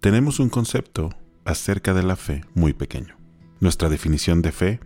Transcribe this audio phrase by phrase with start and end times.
[0.00, 1.10] tenemos un concepto
[1.44, 3.16] acerca de la fe muy pequeño.
[3.58, 4.80] Nuestra definición de fe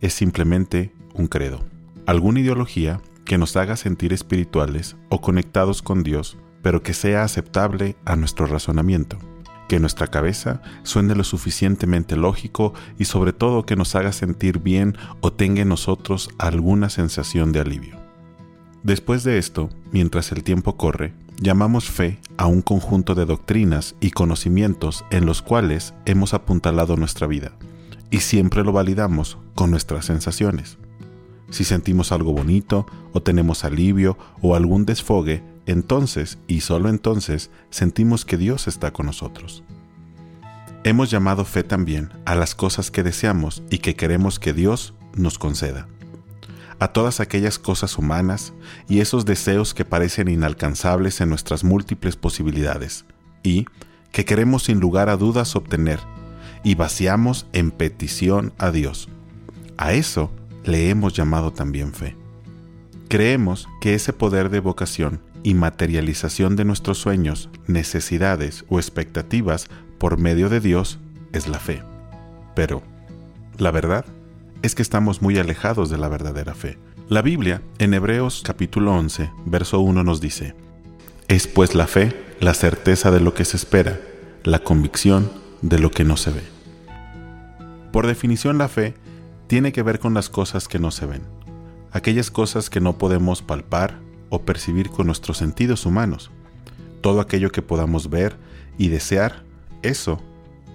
[0.00, 1.64] es simplemente un credo,
[2.04, 7.96] alguna ideología que nos haga sentir espirituales o conectados con Dios, pero que sea aceptable
[8.04, 9.18] a nuestro razonamiento,
[9.68, 14.96] que nuestra cabeza suene lo suficientemente lógico y sobre todo que nos haga sentir bien
[15.20, 17.96] o tenga en nosotros alguna sensación de alivio.
[18.82, 24.10] Después de esto, mientras el tiempo corre, llamamos fe a un conjunto de doctrinas y
[24.10, 27.52] conocimientos en los cuales hemos apuntalado nuestra vida,
[28.10, 30.78] y siempre lo validamos con nuestras sensaciones.
[31.50, 38.24] Si sentimos algo bonito, o tenemos alivio, o algún desfogue, entonces, y solo entonces, sentimos
[38.24, 39.62] que Dios está con nosotros.
[40.84, 45.38] Hemos llamado fe también a las cosas que deseamos y que queremos que Dios nos
[45.38, 45.88] conceda
[46.78, 48.52] a todas aquellas cosas humanas
[48.88, 53.04] y esos deseos que parecen inalcanzables en nuestras múltiples posibilidades
[53.42, 53.66] y
[54.12, 56.00] que queremos sin lugar a dudas obtener
[56.62, 59.08] y vaciamos en petición a Dios.
[59.76, 60.30] A eso
[60.64, 62.16] le hemos llamado también fe.
[63.08, 70.18] Creemos que ese poder de vocación y materialización de nuestros sueños, necesidades o expectativas por
[70.18, 70.98] medio de Dios
[71.32, 71.82] es la fe.
[72.54, 72.82] Pero,
[73.58, 74.04] la verdad
[74.66, 76.76] es que estamos muy alejados de la verdadera fe.
[77.08, 80.56] La Biblia, en Hebreos capítulo 11, verso 1 nos dice,
[81.28, 84.00] Es pues la fe la certeza de lo que se espera,
[84.42, 85.30] la convicción
[85.62, 86.42] de lo que no se ve.
[87.92, 88.94] Por definición la fe
[89.46, 91.22] tiene que ver con las cosas que no se ven,
[91.92, 94.00] aquellas cosas que no podemos palpar
[94.30, 96.32] o percibir con nuestros sentidos humanos.
[97.02, 98.36] Todo aquello que podamos ver
[98.78, 99.44] y desear,
[99.82, 100.20] eso,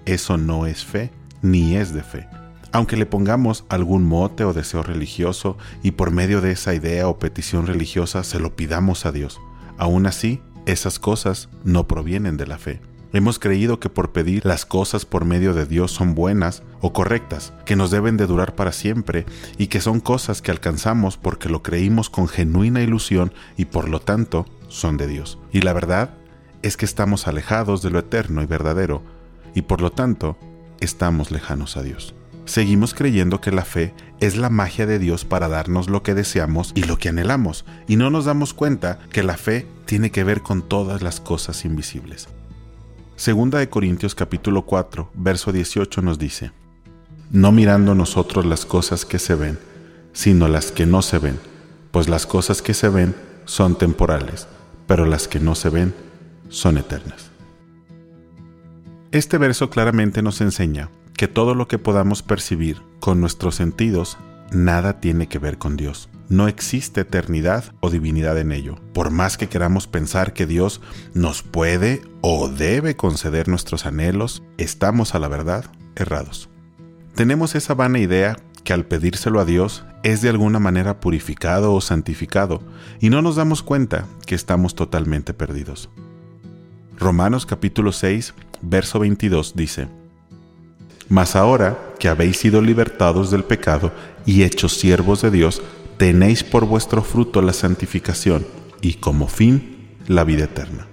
[0.05, 2.40] eso no es fe, ni es de fe
[2.71, 7.19] aunque le pongamos algún mote o deseo religioso y por medio de esa idea o
[7.19, 9.39] petición religiosa se lo pidamos a Dios.
[9.77, 12.81] Aún así, esas cosas no provienen de la fe.
[13.13, 17.51] Hemos creído que por pedir las cosas por medio de Dios son buenas o correctas,
[17.65, 19.25] que nos deben de durar para siempre
[19.57, 23.99] y que son cosas que alcanzamos porque lo creímos con genuina ilusión y por lo
[23.99, 25.39] tanto son de Dios.
[25.51, 26.11] Y la verdad
[26.61, 29.03] es que estamos alejados de lo eterno y verdadero
[29.55, 30.37] y por lo tanto
[30.79, 32.15] estamos lejanos a Dios
[32.45, 36.71] seguimos creyendo que la fe es la magia de Dios para darnos lo que deseamos
[36.75, 40.41] y lo que anhelamos, y no nos damos cuenta que la fe tiene que ver
[40.41, 42.27] con todas las cosas invisibles.
[43.15, 46.51] Segunda de Corintios capítulo 4, verso 18 nos dice,
[47.31, 49.59] No mirando nosotros las cosas que se ven,
[50.13, 51.39] sino las que no se ven,
[51.91, 53.15] pues las cosas que se ven
[53.45, 54.47] son temporales,
[54.87, 55.93] pero las que no se ven
[56.49, 57.31] son eternas.
[59.11, 60.89] Este verso claramente nos enseña
[61.21, 64.17] que todo lo que podamos percibir con nuestros sentidos
[64.51, 66.09] nada tiene que ver con Dios.
[66.29, 68.79] No existe eternidad o divinidad en ello.
[68.91, 70.81] Por más que queramos pensar que Dios
[71.13, 75.65] nos puede o debe conceder nuestros anhelos, estamos a la verdad
[75.95, 76.49] errados.
[77.13, 81.81] Tenemos esa vana idea que al pedírselo a Dios es de alguna manera purificado o
[81.81, 82.63] santificado
[82.99, 85.91] y no nos damos cuenta que estamos totalmente perdidos.
[86.97, 88.33] Romanos capítulo 6,
[88.63, 89.87] verso 22 dice,
[91.11, 93.91] mas ahora que habéis sido libertados del pecado
[94.25, 95.61] y hechos siervos de Dios,
[95.97, 98.47] tenéis por vuestro fruto la santificación
[98.79, 100.87] y como fin la vida eterna.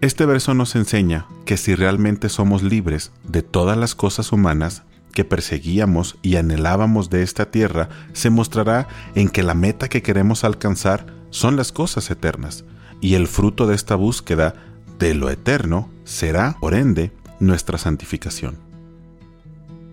[0.00, 5.26] Este verso nos enseña que si realmente somos libres de todas las cosas humanas que
[5.26, 11.04] perseguíamos y anhelábamos de esta tierra, se mostrará en que la meta que queremos alcanzar
[11.28, 12.64] son las cosas eternas,
[13.02, 14.54] y el fruto de esta búsqueda
[14.98, 18.71] de lo eterno será, por ende, nuestra santificación.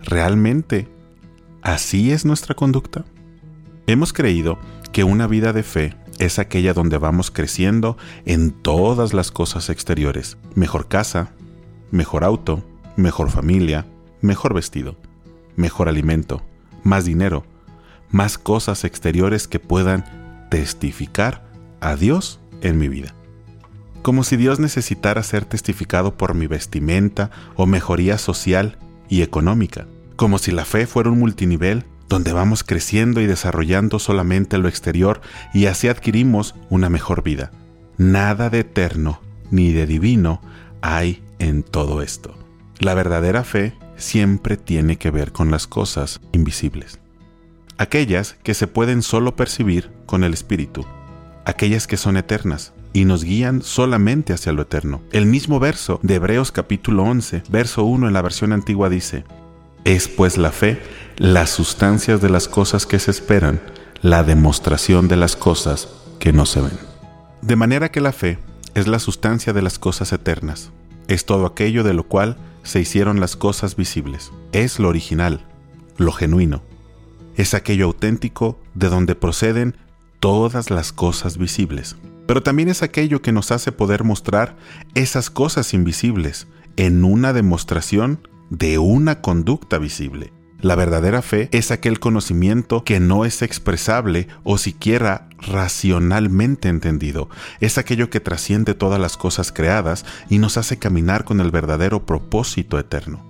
[0.02, 0.88] ¿Realmente
[1.62, 3.04] así es nuestra conducta?
[3.86, 4.58] Hemos creído
[4.92, 10.36] que una vida de fe es aquella donde vamos creciendo en todas las cosas exteriores.
[10.54, 11.32] Mejor casa,
[11.90, 12.62] mejor auto,
[12.96, 13.86] mejor familia,
[14.20, 14.96] mejor vestido,
[15.56, 16.42] mejor alimento,
[16.82, 17.44] más dinero,
[18.10, 21.44] más cosas exteriores que puedan testificar
[21.80, 23.14] a Dios en mi vida.
[24.02, 28.78] Como si Dios necesitara ser testificado por mi vestimenta o mejoría social
[29.10, 29.86] y económica,
[30.16, 35.20] como si la fe fuera un multinivel donde vamos creciendo y desarrollando solamente lo exterior
[35.52, 37.52] y así adquirimos una mejor vida.
[37.98, 39.20] Nada de eterno
[39.50, 40.40] ni de divino
[40.80, 42.34] hay en todo esto.
[42.78, 46.98] La verdadera fe siempre tiene que ver con las cosas invisibles.
[47.78, 50.84] Aquellas que se pueden solo percibir con el Espíritu.
[51.44, 55.02] Aquellas que son eternas, y nos guían solamente hacia lo eterno.
[55.12, 59.24] El mismo verso de Hebreos capítulo 11, verso 1 en la versión antigua dice,
[59.84, 60.80] Es pues la fe
[61.16, 63.60] las sustancias de las cosas que se esperan,
[64.02, 65.88] la demostración de las cosas
[66.18, 66.78] que no se ven.
[67.42, 68.38] De manera que la fe
[68.74, 70.70] es la sustancia de las cosas eternas,
[71.08, 74.32] es todo aquello de lo cual se hicieron las cosas visibles.
[74.52, 75.44] Es lo original,
[75.96, 76.62] lo genuino.
[77.36, 79.76] Es aquello auténtico de donde proceden
[80.20, 81.96] todas las cosas visibles.
[82.30, 84.54] Pero también es aquello que nos hace poder mostrar
[84.94, 86.46] esas cosas invisibles
[86.76, 90.32] en una demostración de una conducta visible.
[90.60, 97.28] La verdadera fe es aquel conocimiento que no es expresable o siquiera racionalmente entendido.
[97.58, 102.06] Es aquello que trasciende todas las cosas creadas y nos hace caminar con el verdadero
[102.06, 103.29] propósito eterno.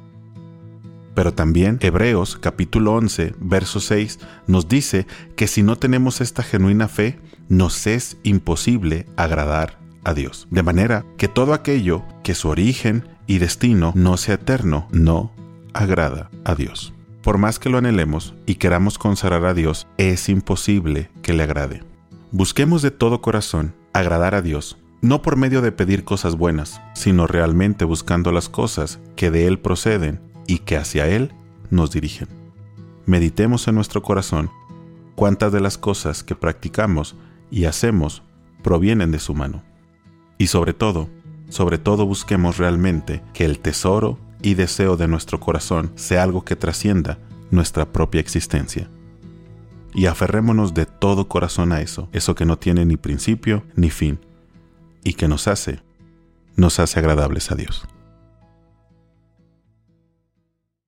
[1.21, 5.07] Pero también Hebreos capítulo 11, verso 6 nos dice
[5.37, 7.19] que si no tenemos esta genuina fe,
[7.51, 10.49] nos es imposible agradar a Dios.
[10.51, 15.31] De manera que todo aquello que su origen y destino no sea eterno, no
[15.75, 16.95] agrada a Dios.
[17.23, 21.83] Por más que lo anhelemos y queramos consagrar a Dios, es imposible que le agrade.
[22.33, 27.27] Busquemos de todo corazón agradar a Dios, no por medio de pedir cosas buenas, sino
[27.27, 31.31] realmente buscando las cosas que de Él proceden y que hacia Él
[31.71, 32.27] nos dirigen.
[33.07, 34.51] Meditemos en nuestro corazón
[35.15, 37.15] cuántas de las cosas que practicamos
[37.53, 38.25] y hacemos
[38.61, 39.63] provienen de su mano.
[40.39, 41.09] Y sobre todo,
[41.51, 46.57] sobre todo busquemos realmente que el tesoro y deseo de nuestro corazón sea algo que
[46.57, 47.19] trascienda
[47.53, 48.91] nuestra propia existencia.
[49.95, 54.19] Y aferrémonos de todo corazón a eso, eso que no tiene ni principio ni fin,
[55.05, 55.81] y que nos hace,
[56.57, 57.87] nos hace agradables a Dios.